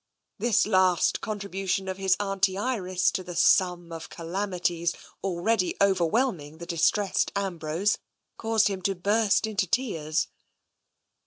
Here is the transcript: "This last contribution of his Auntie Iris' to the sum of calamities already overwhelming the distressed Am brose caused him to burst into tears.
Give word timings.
"This 0.39 0.65
last 0.65 1.21
contribution 1.21 1.87
of 1.87 1.97
his 1.97 2.15
Auntie 2.19 2.57
Iris' 2.57 3.11
to 3.11 3.21
the 3.21 3.35
sum 3.35 3.91
of 3.91 4.09
calamities 4.09 4.95
already 5.23 5.75
overwhelming 5.79 6.57
the 6.57 6.65
distressed 6.65 7.31
Am 7.35 7.59
brose 7.59 7.99
caused 8.35 8.67
him 8.67 8.81
to 8.81 8.95
burst 8.95 9.45
into 9.45 9.67
tears. 9.67 10.27